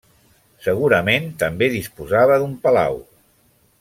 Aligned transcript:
Segurament 0.67 1.29
també 1.43 1.69
disposava 1.75 2.39
d'un 2.45 2.57
palau. 2.65 2.99